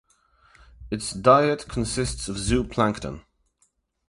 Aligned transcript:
Its 0.89 1.11
diet 1.13 1.67
consist 1.67 2.27
of 2.27 2.35
zooplankton. 2.37 3.21